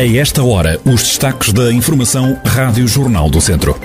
A 0.00 0.16
esta 0.16 0.42
hora, 0.42 0.80
os 0.86 1.02
destaques 1.02 1.52
da 1.52 1.70
Informação 1.70 2.40
Rádio 2.42 2.88
Jornal 2.88 3.28
do 3.28 3.38
Centro. 3.38 3.78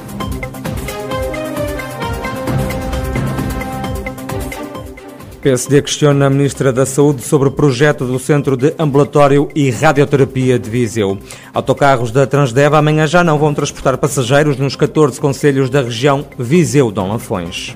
PSD 5.42 5.82
questiona 5.82 6.28
a 6.28 6.30
Ministra 6.30 6.72
da 6.72 6.86
Saúde 6.86 7.22
sobre 7.22 7.50
o 7.50 7.52
projeto 7.52 8.06
do 8.06 8.18
Centro 8.18 8.56
de 8.56 8.74
Ambulatório 8.80 9.50
e 9.54 9.70
Radioterapia 9.70 10.58
de 10.58 10.70
Viseu. 10.70 11.18
Autocarros 11.54 12.12
da 12.12 12.26
Transdeva 12.26 12.78
amanhã 12.78 13.06
já 13.06 13.22
não 13.22 13.38
vão 13.38 13.54
transportar 13.54 13.98
passageiros 13.98 14.56
nos 14.56 14.78
14 14.78 15.20
conselhos 15.20 15.70
da 15.70 15.82
região 15.82 16.26
Viseu-Dom 16.40 17.10
Lafões. 17.10 17.76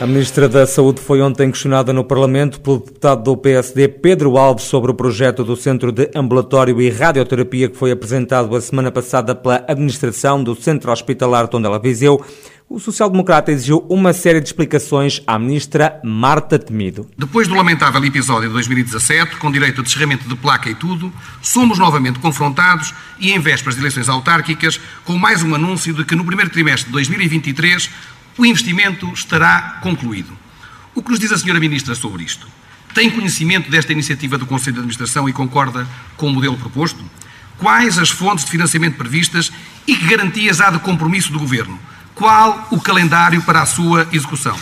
A 0.00 0.06
Ministra 0.06 0.48
da 0.48 0.66
Saúde 0.66 0.98
foi 0.98 1.20
ontem 1.20 1.50
questionada 1.50 1.92
no 1.92 2.02
Parlamento 2.02 2.58
pelo 2.62 2.78
deputado 2.78 3.22
do 3.22 3.36
PSD 3.36 3.86
Pedro 3.86 4.38
Alves 4.38 4.64
sobre 4.64 4.90
o 4.90 4.94
projeto 4.94 5.44
do 5.44 5.54
Centro 5.54 5.92
de 5.92 6.10
Ambulatório 6.14 6.80
e 6.80 6.88
Radioterapia 6.88 7.68
que 7.68 7.76
foi 7.76 7.90
apresentado 7.90 8.56
a 8.56 8.60
semana 8.62 8.90
passada 8.90 9.34
pela 9.34 9.62
administração 9.68 10.42
do 10.42 10.54
Centro 10.54 10.90
Hospitalar 10.90 11.48
Tondela 11.48 11.78
Viseu. 11.78 12.24
O 12.66 12.80
social-democrata 12.80 13.52
exigiu 13.52 13.84
uma 13.90 14.14
série 14.14 14.40
de 14.40 14.46
explicações 14.46 15.20
à 15.26 15.38
ministra 15.38 16.00
Marta 16.02 16.58
Temido. 16.58 17.06
Depois 17.18 17.46
do 17.46 17.54
lamentável 17.54 18.02
episódio 18.02 18.48
de 18.48 18.54
2017, 18.54 19.36
com 19.36 19.52
direito 19.52 19.82
a 19.82 19.84
descerramento 19.84 20.26
de 20.26 20.36
placa 20.36 20.70
e 20.70 20.74
tudo, 20.74 21.12
somos 21.42 21.78
novamente 21.78 22.20
confrontados 22.20 22.94
e 23.18 23.32
em 23.32 23.38
vésperas 23.38 23.74
de 23.74 23.82
eleições 23.82 24.08
autárquicas, 24.08 24.80
com 25.04 25.18
mais 25.18 25.42
um 25.42 25.54
anúncio 25.54 25.92
de 25.92 26.06
que 26.06 26.14
no 26.14 26.24
primeiro 26.24 26.50
trimestre 26.50 26.86
de 26.86 26.92
2023 26.92 27.90
o 28.40 28.46
investimento 28.46 29.06
estará 29.12 29.78
concluído. 29.82 30.32
O 30.94 31.02
que 31.02 31.10
nos 31.10 31.20
diz 31.20 31.30
a 31.30 31.36
senhora 31.36 31.60
Ministra 31.60 31.94
sobre 31.94 32.24
isto? 32.24 32.48
Tem 32.94 33.10
conhecimento 33.10 33.70
desta 33.70 33.92
iniciativa 33.92 34.38
do 34.38 34.46
Conselho 34.46 34.72
de 34.72 34.78
Administração 34.78 35.28
e 35.28 35.32
concorda 35.32 35.86
com 36.16 36.28
o 36.28 36.32
modelo 36.32 36.56
proposto? 36.56 37.04
Quais 37.58 37.98
as 37.98 38.08
fontes 38.08 38.46
de 38.46 38.50
financiamento 38.50 38.96
previstas 38.96 39.52
e 39.86 39.94
que 39.94 40.06
garantias 40.06 40.58
há 40.58 40.70
de 40.70 40.78
compromisso 40.78 41.30
do 41.30 41.38
Governo? 41.38 41.78
Qual 42.14 42.66
o 42.70 42.80
calendário 42.80 43.42
para 43.42 43.60
a 43.60 43.66
sua 43.66 44.08
execução? 44.10 44.58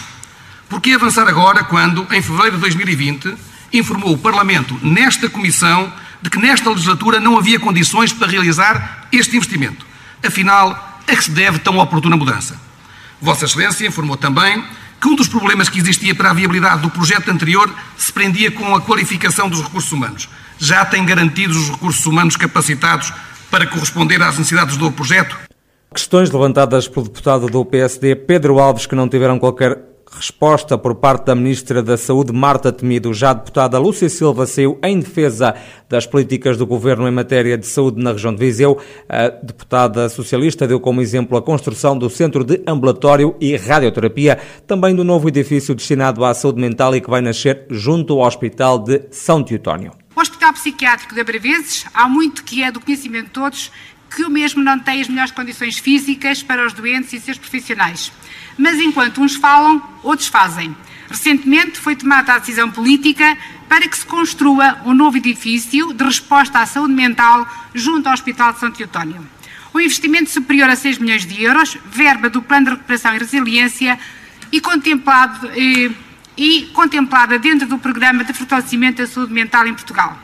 Por 0.69 0.81
que 0.81 0.93
avançar 0.93 1.29
agora 1.29 1.63
quando, 1.63 2.05
em 2.13 2.21
fevereiro 2.21 2.57
de 2.57 2.63
2020, 2.63 3.33
informou 3.73 4.13
o 4.13 4.19
Parlamento, 4.19 4.77
nesta 4.83 5.31
Comissão, 5.31 5.93
de 6.21 6.29
que 6.29 6.41
nesta 6.41 6.69
legislatura 6.69 7.21
não 7.21 7.39
havia 7.39 7.61
condições 7.61 8.13
para 8.13 8.27
realizar 8.27 9.07
este 9.13 9.37
investimento? 9.37 9.87
Afinal, 10.21 11.01
a 11.07 11.15
que 11.15 11.23
se 11.23 11.31
deve 11.31 11.61
tão 11.61 11.79
oportuna 11.79 12.17
mudança? 12.17 12.67
Vossa 13.21 13.47
Excelência 13.47 13.87
informou 13.87 14.17
também 14.17 14.63
que 15.01 15.09
um 15.09 15.15
dos 15.15 15.29
problemas 15.29 15.69
que 15.69 15.79
existia 15.79 16.15
para 16.15 16.31
a 16.31 16.33
viabilidade 16.33 16.83
do 16.83 16.91
projeto 16.91 17.31
anterior 17.31 17.73
se 17.97 18.13
prendia 18.13 18.51
com 18.51 18.75
a 18.75 18.81
qualificação 18.81 19.49
dos 19.49 19.63
recursos 19.63 19.93
humanos. 19.93 20.29
Já 20.59 20.85
tem 20.85 21.05
garantidos 21.05 21.57
os 21.57 21.71
recursos 21.71 22.05
humanos 22.07 22.37
capacitados 22.37 23.13
para 23.51 23.67
corresponder 23.67 24.21
às 24.23 24.37
necessidades 24.37 24.77
do 24.77 24.91
projeto? 24.91 25.37
Questões 25.95 26.31
levantadas 26.31 26.87
pelo 26.87 27.07
deputado 27.07 27.47
do 27.47 27.65
PSD 27.65 28.15
Pedro 28.15 28.59
Alves 28.59 28.87
que 28.87 28.95
não 28.95 29.09
tiveram 29.09 29.39
qualquer 29.39 29.79
resposta 30.11 30.77
por 30.79 30.95
parte 30.95 31.27
da 31.27 31.35
Ministra 31.35 31.83
da 31.83 31.97
Saúde, 31.97 32.33
Marta 32.33 32.73
Temido. 32.73 33.13
Já 33.13 33.31
a 33.31 33.35
deputada 33.35 33.79
Lúcia 33.79 34.09
Silva 34.09 34.47
saiu 34.47 34.79
em 34.83 35.01
defesa 35.01 35.55
das 35.89 36.07
políticas 36.07 36.57
do 36.57 36.67
Governo 36.67 37.09
em 37.09 37.11
matéria 37.11 37.57
de 37.57 37.67
saúde 37.67 38.03
na 38.03 38.13
região 38.13 38.33
de 38.33 38.39
Viseu. 38.39 38.79
A 39.09 39.29
deputada 39.29 40.09
socialista 40.09 40.67
deu 40.67 40.81
como 40.81 41.01
exemplo 41.01 41.37
a 41.37 41.43
construção 41.43 41.97
do 41.97 42.09
Centro 42.09 42.45
de 42.45 42.63
Ambulatório 42.67 43.37
e 43.41 43.57
Radioterapia, 43.57 44.39
também 44.67 44.95
do 44.95 45.05
novo 45.05 45.29
edifício 45.29 45.75
destinado 45.75 46.25
à 46.25 46.35
saúde 46.35 46.61
mental 46.61 46.95
e 46.95 47.01
que 47.01 47.11
vai 47.11 47.21
nascer 47.21 47.67
junto 47.71 48.15
ao 48.15 48.27
Hospital 48.27 48.79
de 48.79 49.03
São 49.11 49.43
Teotónio. 49.43 49.93
O 50.17 50.21
Hospital 50.21 50.53
Psiquiátrico 50.53 51.15
de 51.15 51.21
Abrevezes, 51.21 51.87
há 51.95 52.09
muito 52.09 52.43
que 52.43 52.63
é 52.63 52.73
do 52.73 52.81
conhecimento 52.81 53.27
de 53.27 53.33
todos 53.33 53.71
que 54.11 54.25
o 54.25 54.31
mesmo 54.31 54.63
não 54.63 54.79
tem 54.79 55.01
as 55.01 55.09
melhores 55.09 55.33
condições 55.33 55.79
físicas 55.79 56.43
para 56.43 56.67
os 56.67 56.73
doentes 56.73 57.13
e 57.13 57.21
seus 57.21 57.39
profissionais 57.39 58.13
mas 58.59 58.79
enquanto 58.81 59.23
uns 59.23 59.37
falam, 59.37 59.81
outros 60.03 60.29
fazem. 60.29 60.77
Recentemente 61.09 61.79
foi 61.79 61.95
tomada 61.95 62.35
a 62.35 62.39
decisão 62.39 62.71
política 62.71 63.39
para 63.69 63.89
que 63.89 63.97
se 63.97 64.05
construa 64.05 64.83
um 64.85 64.93
novo 64.93 65.17
edifício 65.17 65.95
de 65.95 66.05
resposta 66.05 66.59
à 66.59 66.67
saúde 66.67 66.93
mental 66.93 67.47
junto 67.73 68.09
ao 68.09 68.15
Hospital 68.15 68.53
de 68.53 68.59
São 68.59 68.71
Teotónio. 68.71 69.25
Um 69.73 69.81
investimento 69.81 70.29
superior 70.29 70.69
a 70.69 70.77
6 70.77 70.99
milhões 70.99 71.25
de 71.25 71.43
euros, 71.43 71.79
verba 71.87 72.29
do 72.29 72.43
Plano 72.43 72.67
de 72.67 72.71
Recuperação 72.73 73.15
e 73.15 73.19
Resiliência 73.19 73.99
e, 74.51 74.61
contemplado, 74.61 75.51
e, 75.55 75.93
e 76.37 76.63
contemplada 76.73 77.39
dentro 77.39 77.69
do 77.69 77.79
Programa 77.79 78.25
de 78.25 78.33
Fortalecimento 78.33 79.03
da 79.03 79.07
Saúde 79.07 79.33
Mental 79.33 79.67
em 79.67 79.75
Portugal. 79.75 80.19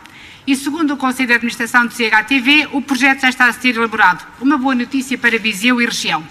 E 0.46 0.54
segundo 0.54 0.92
o 0.92 0.96
Conselho 0.98 1.28
de 1.28 1.34
Administração 1.34 1.86
do 1.86 1.94
CHTV, 1.94 2.68
o 2.72 2.82
projeto 2.82 3.22
já 3.22 3.30
está 3.30 3.46
a 3.46 3.52
ser 3.52 3.76
elaborado. 3.76 4.26
Uma 4.42 4.58
boa 4.58 4.74
notícia 4.74 5.16
para 5.16 5.38
Viseu 5.38 5.80
e 5.80 5.86
região. 5.86 6.22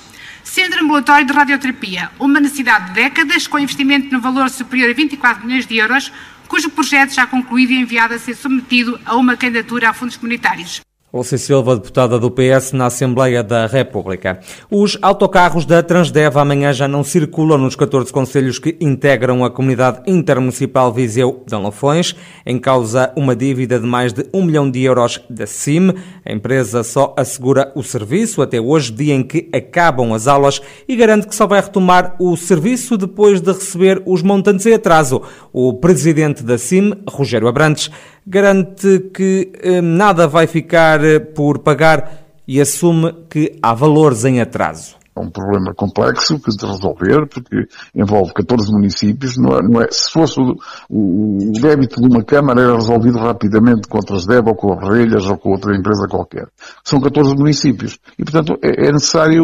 Centro 0.44 0.84
Ambulatório 0.84 1.26
de 1.26 1.34
Radioterapia, 1.34 2.12
uma 2.20 2.40
necessidade 2.40 2.90
de 2.90 2.94
décadas, 2.94 3.48
com 3.48 3.58
investimento 3.58 4.14
no 4.14 4.22
valor 4.22 4.52
superior 4.52 4.92
a 4.92 4.94
24 4.94 5.44
milhões 5.44 5.66
de 5.66 5.78
euros, 5.78 6.12
cujo 6.48 6.70
projeto 6.70 7.12
já 7.12 7.26
concluído 7.26 7.72
e 7.72 7.80
enviado 7.80 8.14
a 8.14 8.20
ser 8.20 8.36
submetido 8.36 9.00
a 9.04 9.16
uma 9.16 9.36
candidatura 9.36 9.90
a 9.90 9.94
fundos 9.94 10.16
comunitários. 10.16 10.82
Dulce 11.14 11.38
Silva, 11.38 11.76
deputada 11.76 12.18
do 12.18 12.32
PS 12.32 12.72
na 12.72 12.88
Assembleia 12.88 13.44
da 13.44 13.68
República. 13.68 14.40
Os 14.68 14.98
autocarros 15.00 15.64
da 15.64 15.84
Transdev 15.84 16.40
amanhã 16.40 16.74
já 16.74 16.88
não 16.88 17.04
circulam 17.04 17.60
nos 17.60 17.76
14 17.76 18.12
conselhos 18.12 18.58
que 18.58 18.76
integram 18.82 19.46
a 19.46 19.52
comunidade 19.52 20.02
intermunicipal 20.08 20.92
Viseu 20.92 21.44
de 21.46 21.56
Lafões. 21.56 22.16
Em 22.44 22.58
causa 22.58 23.14
uma 23.16 23.36
dívida 23.36 23.80
de 23.80 23.86
mais 23.86 24.12
de 24.12 24.26
um 24.34 24.44
milhão 24.44 24.70
de 24.70 24.82
euros 24.82 25.22
da 25.30 25.46
CIM. 25.46 25.94
A 26.26 26.34
empresa 26.34 26.84
só 26.84 27.14
assegura 27.16 27.72
o 27.76 27.84
serviço 27.84 28.42
até 28.42 28.60
hoje, 28.60 28.92
dia 28.92 29.14
em 29.14 29.22
que 29.22 29.48
acabam 29.54 30.14
as 30.14 30.28
aulas, 30.28 30.64
e 30.88 30.96
garante 30.96 31.28
que 31.28 31.36
só 31.36 31.46
vai 31.46 31.62
retomar 31.62 32.16
o 32.18 32.36
serviço 32.36 32.98
depois 32.98 33.40
de 33.40 33.52
receber 33.52 34.02
os 34.08 34.24
montantes 34.24 34.66
em 34.66 34.74
atraso. 34.74 35.22
O 35.54 35.76
presidente 35.76 36.42
da 36.42 36.58
CIM, 36.58 36.96
Rogério 37.08 37.48
Abrantes, 37.48 37.92
garante 38.26 39.12
que 39.14 39.52
eh, 39.62 39.82
nada 39.82 40.28
vai 40.28 40.48
ficar 40.48 41.04
eh, 41.04 41.20
por 41.20 41.60
pagar 41.60 42.24
e 42.48 42.60
assume 42.60 43.14
que 43.30 43.58
há 43.62 43.74
valores 43.74 44.26
em 44.26 44.42
atraso. 44.42 44.96
É 45.16 45.20
um 45.20 45.30
problema 45.30 45.74
complexo 45.76 46.40
que 46.40 46.50
de 46.50 46.66
resolver, 46.66 47.28
porque 47.28 47.68
envolve 47.94 48.34
14 48.34 48.72
municípios. 48.72 49.38
Não 49.38 49.56
é, 49.56 49.62
não 49.62 49.82
é 49.82 49.88
se 49.92 50.12
fosse 50.12 50.40
o, 50.42 50.56
o, 50.90 51.52
débito 51.62 52.02
de 52.02 52.08
uma 52.08 52.24
Câmara 52.24 52.62
era 52.62 52.74
resolvido 52.74 53.20
rapidamente 53.20 53.88
com 53.88 54.00
a 54.00 54.02
DEB 54.02 54.48
ou 54.48 54.56
com 54.56 54.74
a 54.74 54.90
Relhas 54.90 55.26
ou 55.28 55.38
com 55.38 55.52
outra 55.52 55.76
empresa 55.78 56.08
qualquer. 56.08 56.48
São 56.84 57.00
14 57.00 57.36
municípios. 57.36 58.00
E, 58.18 58.24
portanto, 58.24 58.58
é, 58.64 58.88
é 58.88 58.92
necessário 58.92 59.44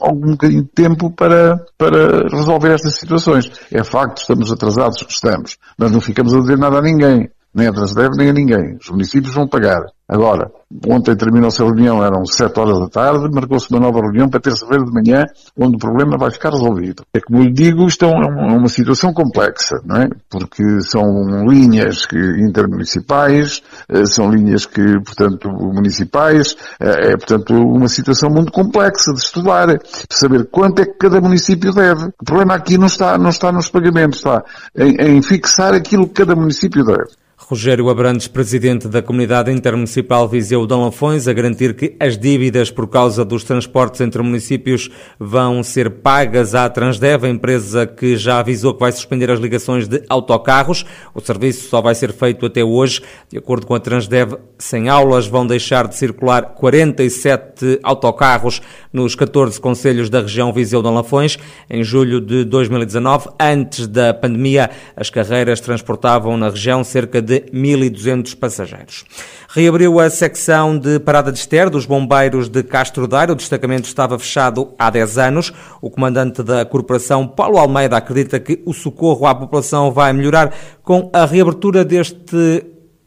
algum 0.00 0.30
bocadinho 0.32 0.62
de 0.62 0.68
tempo 0.68 1.10
para, 1.10 1.64
para 1.76 2.28
resolver 2.28 2.70
estas 2.70 2.94
situações. 2.94 3.50
É 3.72 3.82
facto, 3.82 4.18
estamos 4.18 4.52
atrasados, 4.52 5.04
estamos. 5.08 5.56
Mas 5.76 5.90
não 5.90 6.00
ficamos 6.00 6.32
a 6.32 6.38
dizer 6.38 6.58
nada 6.58 6.78
a 6.78 6.82
ninguém 6.82 7.28
nem 7.56 7.68
a 7.68 7.72
Transdev, 7.72 8.14
nem 8.16 8.28
a 8.28 8.32
ninguém. 8.34 8.76
Os 8.78 8.90
municípios 8.90 9.34
vão 9.34 9.48
pagar. 9.48 9.80
Agora, 10.06 10.52
ontem 10.86 11.16
terminou-se 11.16 11.60
a 11.60 11.64
reunião, 11.64 12.04
eram 12.04 12.24
7 12.24 12.60
horas 12.60 12.78
da 12.78 12.88
tarde, 12.88 13.28
marcou-se 13.32 13.68
uma 13.70 13.80
nova 13.80 14.02
reunião 14.02 14.28
para 14.28 14.38
terça-feira 14.38 14.84
de 14.84 14.92
manhã, 14.92 15.24
onde 15.58 15.76
o 15.76 15.78
problema 15.78 16.18
vai 16.18 16.30
ficar 16.30 16.50
resolvido. 16.50 17.02
É 17.14 17.18
como 17.18 17.42
lhe 17.42 17.50
digo, 17.50 17.86
isto 17.86 18.04
é, 18.04 18.08
é 18.10 18.52
uma 18.52 18.68
situação 18.68 19.12
complexa, 19.12 19.80
não 19.84 19.96
é? 19.96 20.08
Porque 20.30 20.80
são 20.82 21.48
linhas 21.48 22.04
que, 22.04 22.18
intermunicipais, 22.18 23.62
eh, 23.88 24.04
são 24.04 24.30
linhas 24.30 24.66
que, 24.66 25.00
portanto, 25.00 25.50
municipais, 25.50 26.54
eh, 26.78 27.12
é, 27.12 27.16
portanto, 27.16 27.54
uma 27.54 27.88
situação 27.88 28.28
muito 28.30 28.52
complexa 28.52 29.12
de 29.12 29.18
estudar, 29.18 29.66
de 29.66 29.80
saber 30.10 30.46
quanto 30.50 30.82
é 30.82 30.84
que 30.84 30.98
cada 30.98 31.20
município 31.20 31.72
deve. 31.72 32.04
O 32.20 32.24
problema 32.24 32.54
aqui 32.54 32.78
não 32.78 32.86
está, 32.86 33.18
não 33.18 33.30
está 33.30 33.50
nos 33.50 33.68
pagamentos, 33.68 34.18
está 34.18 34.44
em, 34.76 35.16
em 35.16 35.22
fixar 35.22 35.74
aquilo 35.74 36.06
que 36.06 36.14
cada 36.14 36.36
município 36.36 36.84
deve. 36.84 37.25
Rogério 37.48 37.88
Abrantes, 37.88 38.26
presidente 38.26 38.88
da 38.88 39.00
Comunidade 39.00 39.52
Intermunicipal 39.52 40.26
Viseu 40.26 40.66
Dão 40.66 40.84
Lafões, 40.84 41.28
a 41.28 41.32
garantir 41.32 41.76
que 41.76 41.94
as 42.00 42.18
dívidas 42.18 42.72
por 42.72 42.88
causa 42.88 43.24
dos 43.24 43.44
transportes 43.44 44.00
entre 44.00 44.20
municípios 44.20 44.90
vão 45.16 45.62
ser 45.62 45.88
pagas 45.88 46.56
à 46.56 46.68
Transdev, 46.68 47.24
a 47.24 47.28
empresa 47.28 47.86
que 47.86 48.16
já 48.16 48.40
avisou 48.40 48.74
que 48.74 48.80
vai 48.80 48.90
suspender 48.90 49.30
as 49.30 49.38
ligações 49.38 49.86
de 49.86 50.02
autocarros. 50.08 50.84
O 51.14 51.20
serviço 51.20 51.68
só 51.68 51.80
vai 51.80 51.94
ser 51.94 52.12
feito 52.12 52.44
até 52.44 52.64
hoje. 52.64 53.00
De 53.28 53.38
acordo 53.38 53.64
com 53.64 53.76
a 53.76 53.78
Transdev, 53.78 54.32
sem 54.58 54.88
aulas 54.88 55.28
vão 55.28 55.46
deixar 55.46 55.86
de 55.86 55.94
circular 55.94 56.46
47 56.46 57.78
autocarros 57.84 58.60
nos 58.92 59.14
14 59.14 59.60
conselhos 59.60 60.10
da 60.10 60.22
região 60.22 60.52
Viseu 60.52 60.82
Dão 60.82 60.92
Lafões. 60.92 61.38
Em 61.70 61.84
julho 61.84 62.20
de 62.20 62.44
2019, 62.44 63.28
antes 63.38 63.86
da 63.86 64.12
pandemia, 64.12 64.68
as 64.96 65.10
carreiras 65.10 65.60
transportavam 65.60 66.36
na 66.36 66.48
região 66.48 66.82
cerca 66.82 67.22
de 67.22 67.35
1.200 67.40 68.38
passageiros. 68.38 69.04
Reabriu 69.48 69.98
a 69.98 70.10
secção 70.10 70.78
de 70.78 71.00
parada 71.00 71.32
de 71.32 71.38
ester 71.38 71.70
dos 71.70 71.86
bombeiros 71.86 72.48
de 72.48 72.62
Castro 72.62 73.06
Daire. 73.06 73.32
O 73.32 73.34
destacamento 73.34 73.86
estava 73.88 74.18
fechado 74.18 74.74
há 74.78 74.90
10 74.90 75.18
anos. 75.18 75.52
O 75.80 75.90
comandante 75.90 76.42
da 76.42 76.64
corporação, 76.64 77.26
Paulo 77.26 77.58
Almeida, 77.58 77.96
acredita 77.96 78.38
que 78.38 78.62
o 78.66 78.72
socorro 78.72 79.26
à 79.26 79.34
população 79.34 79.90
vai 79.90 80.12
melhorar 80.12 80.52
com 80.82 81.10
a 81.12 81.24
reabertura 81.24 81.84
deste 81.84 82.66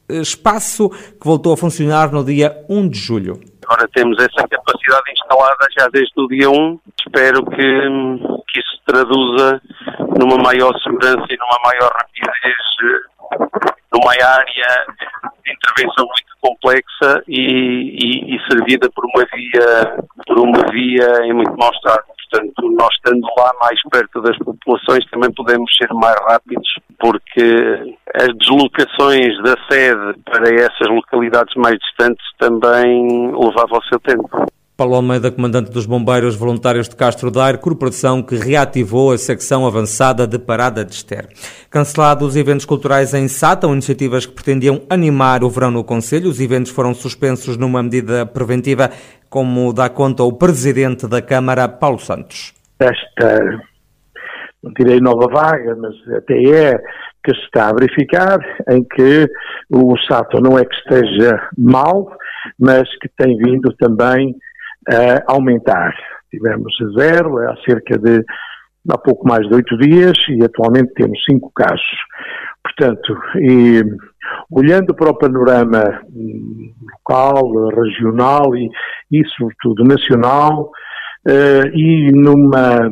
eh, 0.10 0.22
espaço 0.22 0.90
que 0.90 1.25
voltou 1.25 1.54
a 1.54 1.58
funcionar 1.58 2.12
no 2.12 2.24
dia 2.24 2.66
1 2.68 2.90
de 2.90 2.98
julho. 2.98 3.40
Agora 3.66 3.88
temos 3.94 4.18
essa 4.18 4.48
capacidade 4.48 5.12
instalada 5.12 5.68
já 5.78 5.88
desde 5.90 6.20
o 6.20 6.28
dia 6.28 6.50
1. 6.50 6.80
Espero 7.06 7.46
que, 7.46 7.56
que 7.56 8.60
isso 8.60 8.78
se 8.78 8.86
traduza 8.86 9.62
numa 10.18 10.38
maior 10.38 10.74
segurança 10.80 11.25
e 11.30 11.38
numa 11.38 11.60
maior 11.64 11.92
rapidez 11.94 12.56
eh, 12.84 13.10
numa 13.91 14.12
área 14.12 14.86
de 15.44 15.51
intervenção 15.51 16.06
muito 16.06 16.30
complexa 16.41 17.24
e, 17.27 17.41
e, 17.41 18.36
e, 18.36 18.39
servida 18.50 18.89
por 18.91 19.06
uma 19.06 19.25
via 19.33 19.97
por 20.25 20.39
uma 20.39 20.71
via 20.71 21.25
em 21.25 21.33
muito 21.33 21.56
mau 21.57 21.71
estado. 21.71 22.03
Portanto, 22.31 22.71
nós 22.77 22.94
estando 22.95 23.27
lá 23.38 23.51
mais 23.59 23.80
perto 23.91 24.21
das 24.21 24.38
populações 24.38 25.03
também 25.09 25.33
podemos 25.33 25.69
ser 25.75 25.91
mais 25.94 26.15
rápidos 26.27 26.69
porque 27.00 27.97
as 28.13 28.27
deslocações 28.38 29.41
da 29.41 29.56
sede 29.69 30.19
para 30.25 30.50
essas 30.53 30.88
localidades 30.88 31.56
mais 31.56 31.77
distantes 31.80 32.25
também 32.38 33.31
levavam 33.31 33.80
o 33.80 33.86
seu 33.86 34.00
tempo. 34.00 34.45
Paulo 34.80 34.96
Almeida, 34.96 35.30
comandante 35.30 35.70
dos 35.70 35.86
Bombeiros 35.86 36.38
Voluntários 36.38 36.88
de 36.88 36.96
Castro 36.96 37.30
Daire, 37.30 37.58
corporação 37.58 38.24
que 38.24 38.36
reativou 38.36 39.12
a 39.12 39.18
secção 39.18 39.68
avançada 39.68 40.26
de 40.26 40.40
parada 40.40 40.86
de 40.86 40.94
ester. 40.94 41.28
Cancelados 41.70 42.30
os 42.30 42.36
eventos 42.38 42.64
culturais 42.66 43.14
em 43.14 43.28
Sátão, 43.28 43.74
iniciativas 43.74 44.26
que 44.26 44.31
pretendiam 44.31 44.81
animar 44.90 45.44
o 45.44 45.50
verão 45.50 45.70
no 45.70 45.84
Conselho, 45.84 46.30
os 46.30 46.40
eventos 46.40 46.72
foram 46.72 46.94
suspensos 46.94 47.58
numa 47.58 47.84
medida 47.84 48.26
preventiva, 48.26 48.90
como 49.30 49.74
dá 49.74 49.90
conta 49.90 50.24
o 50.24 50.31
presidente 50.31 51.10
da 51.10 51.22
Câmara, 51.22 51.68
Paulo 51.68 52.00
Santos. 52.00 52.54
Esta, 52.80 53.60
não 54.64 54.72
direi 54.80 55.02
nova 55.02 55.28
vaga, 55.28 55.75
mas 55.75 55.94
até 56.16 56.42
é 56.42 56.78
que 57.25 57.36
se 57.36 57.42
está 57.42 57.68
a 57.68 57.74
verificar, 57.74 58.40
em 58.70 58.82
que 58.82 59.30
o 59.70 59.98
Sátão 60.08 60.40
não 60.40 60.58
é 60.58 60.64
que 60.64 60.75
esteja 60.75 61.50
mal, 61.58 62.10
mas 62.58 62.88
que 63.02 63.10
tem 63.18 63.36
vindo 63.36 63.74
também 63.78 64.34
a 64.89 65.33
aumentar. 65.33 65.94
Tivemos 66.30 66.74
zero 66.97 67.38
há 67.39 67.56
cerca 67.65 67.97
de 67.97 68.24
há 68.89 68.97
pouco 68.97 69.27
mais 69.27 69.47
de 69.47 69.56
oito 69.56 69.77
dias 69.77 70.18
e 70.30 70.44
atualmente 70.44 70.94
temos 70.94 71.19
cinco 71.30 71.51
casos. 71.56 71.80
Portanto, 72.63 73.18
e, 73.38 73.83
olhando 74.51 74.94
para 74.95 75.09
o 75.09 75.18
panorama 75.18 76.01
hum, 76.09 76.74
local, 76.94 77.69
regional 77.69 78.56
e, 78.56 78.69
e 79.12 79.25
sobretudo 79.30 79.83
nacional, 79.83 80.71
uh, 81.27 81.68
e 81.74 82.12
numa 82.12 82.89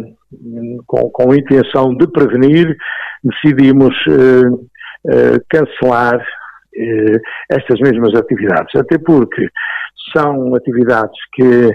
com, 0.85 1.09
com, 1.09 1.31
a 1.31 1.37
intenção 1.37 1.95
de 1.95 2.07
prevenir, 2.07 2.75
decidimos 3.23 3.95
uh, 4.07 4.53
uh, 4.53 5.45
cancelar 5.49 6.23
estas 7.49 7.79
mesmas 7.79 8.13
atividades, 8.13 8.75
até 8.75 8.99
porque 8.99 9.49
são 10.15 10.53
atividades 10.53 11.17
que 11.33 11.71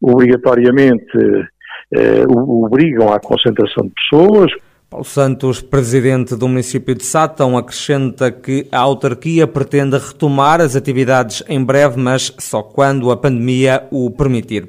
obrigatoriamente 0.00 1.48
eh, 1.92 2.24
obrigam 2.28 3.12
à 3.12 3.20
concentração 3.20 3.86
de 3.86 3.92
pessoas. 3.94 4.52
Paulo 4.88 5.04
Santos, 5.04 5.60
presidente 5.60 6.34
do 6.34 6.48
município 6.48 6.96
de 6.96 7.04
Sátão, 7.04 7.56
acrescenta 7.56 8.32
que 8.32 8.66
a 8.72 8.80
autarquia 8.80 9.46
pretende 9.46 9.96
retomar 9.96 10.60
as 10.60 10.74
atividades 10.74 11.44
em 11.48 11.62
breve, 11.62 11.96
mas 11.96 12.34
só 12.38 12.60
quando 12.60 13.10
a 13.12 13.16
pandemia 13.16 13.86
o 13.92 14.10
permitir. 14.10 14.68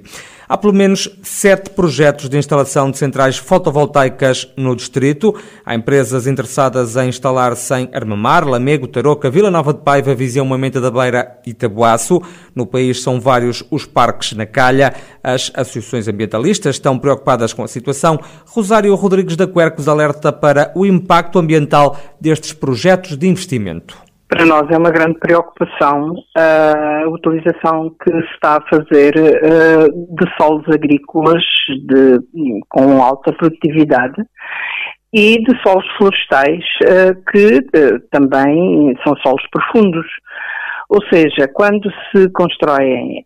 Há 0.51 0.57
pelo 0.57 0.73
menos 0.73 1.07
sete 1.23 1.69
projetos 1.69 2.27
de 2.27 2.37
instalação 2.37 2.91
de 2.91 2.97
centrais 2.97 3.37
fotovoltaicas 3.37 4.49
no 4.57 4.75
distrito. 4.75 5.33
Há 5.65 5.75
empresas 5.75 6.27
interessadas 6.27 6.97
em 6.97 7.07
instalar-se 7.07 7.73
em 7.73 7.89
Armamar, 7.93 8.45
Lamego, 8.45 8.85
Tarouca, 8.85 9.29
Vila 9.29 9.49
Nova 9.49 9.71
de 9.71 9.79
Paiva, 9.79 10.13
Viseu, 10.13 10.43
Moimenta 10.43 10.81
da 10.81 10.91
Beira 10.91 11.39
e 11.47 11.53
Tabuaço. 11.53 12.21
No 12.53 12.65
país 12.65 13.01
são 13.01 13.17
vários 13.17 13.63
os 13.71 13.85
parques 13.85 14.33
na 14.33 14.45
calha. 14.45 14.93
As 15.23 15.49
associações 15.55 16.09
ambientalistas 16.09 16.75
estão 16.75 16.99
preocupadas 16.99 17.53
com 17.53 17.63
a 17.63 17.67
situação. 17.69 18.19
Rosário 18.47 18.93
Rodrigues 18.95 19.37
da 19.37 19.47
Quercos 19.47 19.87
alerta 19.87 20.33
para 20.33 20.73
o 20.75 20.85
impacto 20.85 21.39
ambiental 21.39 21.97
destes 22.19 22.51
projetos 22.51 23.15
de 23.15 23.25
investimento. 23.25 24.10
Para 24.31 24.45
nós 24.45 24.71
é 24.71 24.77
uma 24.77 24.91
grande 24.91 25.19
preocupação 25.19 26.15
a 26.37 27.03
utilização 27.09 27.93
que 28.01 28.09
se 28.09 28.33
está 28.33 28.59
a 28.59 28.69
fazer 28.69 29.11
de 29.11 30.35
solos 30.39 30.63
agrícolas 30.73 31.43
de, 31.67 32.17
com 32.69 33.03
alta 33.03 33.33
produtividade 33.33 34.23
e 35.13 35.35
de 35.43 35.61
solos 35.61 35.85
florestais 35.97 36.63
que 37.29 37.59
também 38.09 38.95
são 39.05 39.17
solos 39.17 39.43
profundos. 39.51 40.07
Ou 40.87 41.03
seja, 41.11 41.49
quando 41.53 41.91
se 42.15 42.31
constroem 42.31 43.25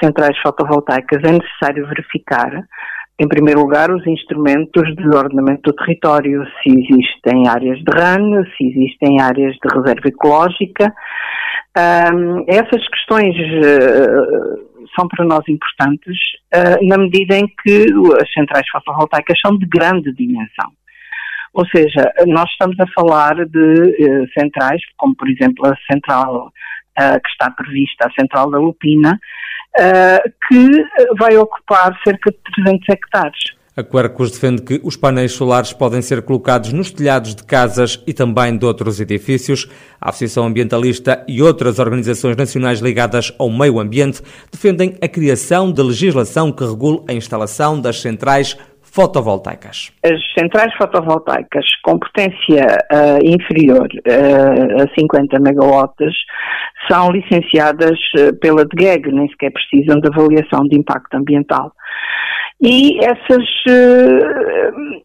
centrais 0.00 0.38
fotovoltaicas 0.38 1.20
é 1.24 1.32
necessário 1.32 1.84
verificar 1.88 2.62
em 3.18 3.28
primeiro 3.28 3.60
lugar, 3.60 3.90
os 3.90 4.06
instrumentos 4.06 4.94
de 4.94 5.08
ordenamento 5.08 5.62
do 5.62 5.72
território, 5.72 6.44
se 6.62 6.68
existem 6.68 7.48
áreas 7.48 7.78
de 7.78 7.90
RAN, 7.98 8.44
se 8.56 8.66
existem 8.68 9.20
áreas 9.22 9.54
de 9.54 9.74
reserva 9.74 10.06
ecológica. 10.06 10.94
Um, 11.78 12.44
essas 12.46 12.86
questões 12.88 13.34
uh, 13.34 14.86
são 14.94 15.08
para 15.08 15.24
nós 15.24 15.42
importantes 15.48 16.16
uh, 16.54 16.86
na 16.86 16.98
medida 16.98 17.36
em 17.36 17.46
que 17.46 17.86
as 18.20 18.30
centrais 18.34 18.68
fotovoltaicas 18.68 19.38
são 19.40 19.56
de 19.56 19.66
grande 19.66 20.12
dimensão. 20.12 20.70
Ou 21.54 21.66
seja, 21.68 22.12
nós 22.26 22.50
estamos 22.50 22.78
a 22.78 22.86
falar 22.94 23.46
de 23.46 23.58
uh, 23.58 24.28
centrais, 24.38 24.82
como 24.98 25.16
por 25.16 25.28
exemplo 25.28 25.66
a 25.66 25.74
central 25.90 26.52
que 26.98 27.28
está 27.28 27.50
prevista, 27.50 28.06
a 28.08 28.12
central 28.18 28.50
da 28.50 28.56
Lupina, 28.56 29.20
uh, 29.80 30.30
que 30.48 30.84
vai 31.18 31.36
ocupar 31.36 31.96
cerca 32.04 32.30
de 32.30 32.38
300 32.64 32.88
hectares. 32.88 33.56
A 33.76 33.82
Quercus 33.82 34.30
defende 34.30 34.62
que 34.62 34.80
os 34.82 34.96
painéis 34.96 35.32
solares 35.32 35.70
podem 35.74 36.00
ser 36.00 36.22
colocados 36.22 36.72
nos 36.72 36.90
telhados 36.90 37.34
de 37.34 37.44
casas 37.44 38.02
e 38.06 38.14
também 38.14 38.56
de 38.56 38.64
outros 38.64 39.00
edifícios. 39.00 39.68
A 40.00 40.08
Associação 40.08 40.46
Ambientalista 40.46 41.22
e 41.28 41.42
outras 41.42 41.78
organizações 41.78 42.36
nacionais 42.36 42.80
ligadas 42.80 43.34
ao 43.38 43.50
meio 43.50 43.78
ambiente 43.78 44.22
defendem 44.50 44.96
a 45.02 45.06
criação 45.06 45.70
de 45.70 45.82
legislação 45.82 46.50
que 46.50 46.64
regule 46.64 47.02
a 47.06 47.12
instalação 47.12 47.78
das 47.78 48.00
centrais 48.00 48.56
fotovoltaicas. 48.96 49.92
As 50.02 50.18
centrais 50.32 50.72
fotovoltaicas 50.76 51.66
com 51.84 51.98
potência 51.98 52.64
uh, 52.90 53.18
inferior 53.22 53.86
uh, 53.86 54.82
a 54.82 54.98
50 54.98 55.38
megawatts 55.38 56.14
são 56.90 57.10
licenciadas 57.10 57.98
uh, 58.18 58.34
pela 58.40 58.64
DGEG, 58.64 59.12
nem 59.12 59.28
sequer 59.28 59.52
precisam 59.52 60.00
de 60.00 60.08
avaliação 60.08 60.62
de 60.66 60.78
impacto 60.78 61.14
ambiental. 61.14 61.72
E 62.58 62.98
essas, 63.04 63.46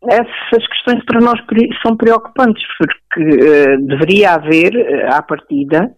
essas 0.09 0.67
questões 0.69 1.03
para 1.03 1.19
nós 1.19 1.37
são 1.85 1.97
preocupantes, 1.97 2.63
porque 2.79 3.77
deveria 3.81 4.35
haver, 4.35 4.71
à 5.11 5.21
partida, 5.21 5.91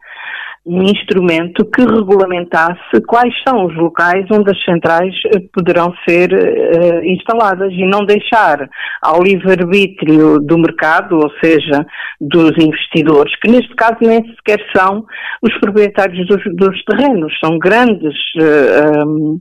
um 0.66 0.82
instrumento 0.84 1.66
que 1.66 1.82
regulamentasse 1.82 3.02
quais 3.06 3.34
são 3.46 3.66
os 3.66 3.76
locais 3.76 4.26
onde 4.32 4.50
as 4.50 4.64
centrais 4.64 5.14
eh, 5.26 5.42
poderão 5.54 5.94
ser 6.08 6.32
uh, 6.32 7.06
instaladas 7.06 7.74
e 7.74 7.86
não 7.86 8.06
deixar 8.06 8.70
ao 9.02 9.22
livre-arbítrio 9.22 10.40
do 10.40 10.58
mercado, 10.58 11.18
ou 11.18 11.30
seja, 11.44 11.86
dos 12.20 12.52
investidores, 12.58 13.36
que 13.42 13.52
neste 13.52 13.76
caso 13.76 13.98
nem 14.02 14.24
sequer 14.36 14.66
são 14.74 15.06
os 15.42 15.54
proprietários 15.60 16.26
dos, 16.28 16.42
dos 16.56 16.84
terrenos, 16.86 17.38
são 17.44 17.60
grandes 17.60 18.16
uh, 18.40 19.06
um, 19.06 19.40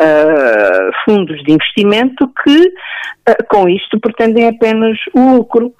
uh, 0.00 0.90
fundos 1.04 1.42
de 1.44 1.52
investimento 1.52 2.26
que 2.42 2.72
com 3.48 3.68
isto 3.68 4.00
pretendem 4.00 4.48
apenas 4.48 4.96
o 5.14 5.36
lucro 5.36 5.72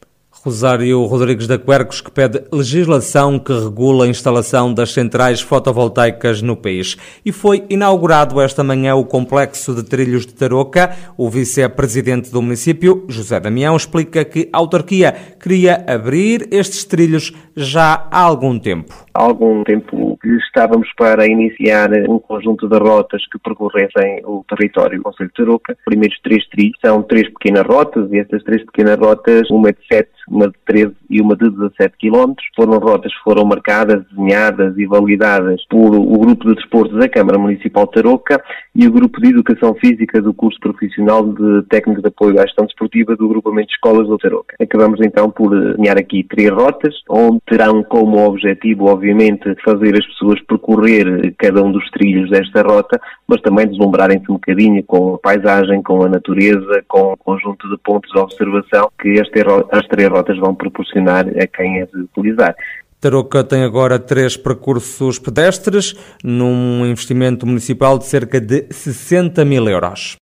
Rosário 0.42 1.04
Rodrigues 1.04 1.46
da 1.46 1.58
Quercos, 1.58 2.00
que 2.00 2.10
pede 2.10 2.42
legislação 2.50 3.38
que 3.38 3.52
regula 3.52 4.06
a 4.06 4.08
instalação 4.08 4.72
das 4.72 4.90
centrais 4.90 5.42
fotovoltaicas 5.42 6.40
no 6.40 6.56
país. 6.56 6.96
E 7.22 7.30
foi 7.30 7.62
inaugurado 7.68 8.40
esta 8.40 8.64
manhã 8.64 8.94
o 8.94 9.04
complexo 9.04 9.74
de 9.74 9.84
trilhos 9.84 10.24
de 10.24 10.32
Tarouca. 10.32 10.96
O 11.18 11.28
vice-presidente 11.28 12.32
do 12.32 12.40
município, 12.40 13.04
José 13.06 13.38
Damião, 13.38 13.76
explica 13.76 14.24
que 14.24 14.48
a 14.50 14.56
autarquia 14.56 15.14
queria 15.38 15.84
abrir 15.86 16.48
estes 16.50 16.86
trilhos 16.86 17.34
já 17.54 18.08
há 18.10 18.20
algum 18.20 18.58
tempo. 18.58 18.94
Há 19.12 19.22
algum 19.22 19.62
tempo 19.62 20.18
que 20.22 20.28
estávamos 20.36 20.88
para 20.96 21.26
iniciar 21.26 21.90
um 22.08 22.18
conjunto 22.18 22.66
de 22.66 22.78
rotas 22.78 23.22
que 23.30 23.38
percorressem 23.38 24.22
o 24.24 24.42
território 24.48 24.96
do 24.96 25.04
Conselho 25.04 25.28
de 25.28 25.34
Tarouca. 25.34 25.76
Primeiros 25.84 26.18
três 26.22 26.48
trilhos 26.48 26.78
são 26.82 27.02
três 27.02 27.28
pequenas 27.28 27.66
rotas 27.66 28.10
e 28.10 28.18
estas 28.18 28.42
três 28.44 28.64
pequenas 28.64 28.96
rotas, 28.96 29.50
uma 29.50 29.70
de 29.70 29.78
7 29.92 30.08
uma 30.30 30.46
de 30.48 30.54
13 30.64 30.92
e 31.10 31.20
uma 31.20 31.36
de 31.36 31.50
17 31.50 31.94
km. 31.98 32.34
Foram 32.54 32.78
rotas 32.78 33.12
que 33.12 33.24
foram 33.24 33.44
marcadas, 33.44 34.04
desenhadas 34.10 34.78
e 34.78 34.86
validadas 34.86 35.60
por 35.68 35.94
o 35.94 36.18
Grupo 36.18 36.48
de 36.48 36.54
Desportos 36.54 36.98
da 36.98 37.08
Câmara 37.08 37.38
Municipal 37.38 37.86
de 37.86 37.92
Tarouca 37.92 38.42
e 38.74 38.86
o 38.86 38.92
Grupo 38.92 39.20
de 39.20 39.30
Educação 39.30 39.74
Física 39.74 40.22
do 40.22 40.32
curso 40.32 40.58
profissional 40.60 41.26
de 41.26 41.62
Técnico 41.68 42.00
de 42.00 42.08
Apoio 42.08 42.38
à 42.38 42.46
Gestão 42.46 42.66
Desportiva 42.66 43.16
do 43.16 43.28
Grupamento 43.28 43.68
de 43.68 43.74
Escolas 43.74 44.06
do 44.06 44.16
Tarouca. 44.18 44.56
Acabamos 44.60 45.00
então 45.02 45.30
por 45.30 45.50
desenhar 45.50 45.98
aqui 45.98 46.24
três 46.24 46.50
rotas, 46.50 46.94
onde 47.08 47.40
terão 47.46 47.82
como 47.82 48.24
objetivo, 48.24 48.86
obviamente, 48.86 49.54
fazer 49.64 49.94
as 49.96 50.06
pessoas 50.06 50.40
percorrer 50.42 51.34
cada 51.36 51.62
um 51.62 51.72
dos 51.72 51.88
trilhos 51.90 52.30
desta 52.30 52.62
rota, 52.62 53.00
mas 53.30 53.40
também 53.42 53.68
deslumbrarem-se 53.68 54.28
um 54.28 54.34
bocadinho 54.34 54.82
com 54.82 55.14
a 55.14 55.18
paisagem, 55.18 55.80
com 55.82 56.02
a 56.02 56.08
natureza, 56.08 56.82
com 56.88 57.12
o 57.12 57.16
conjunto 57.16 57.68
de 57.70 57.78
pontos 57.78 58.10
de 58.10 58.18
observação 58.18 58.90
que 59.00 59.20
as 59.20 59.86
três 59.86 60.08
rotas 60.10 60.36
vão 60.36 60.52
proporcionar 60.52 61.28
a 61.28 61.46
quem 61.46 61.80
as 61.80 61.88
utilizar. 61.94 62.56
Tarouca 63.00 63.44
tem 63.44 63.62
agora 63.62 64.00
três 64.00 64.36
percursos 64.36 65.18
pedestres, 65.18 65.94
num 66.24 66.84
investimento 66.84 67.46
municipal 67.46 67.96
de 67.98 68.04
cerca 68.04 68.40
de 68.40 68.66
60 68.70 69.44
mil 69.44 69.66
euros. 69.68 70.18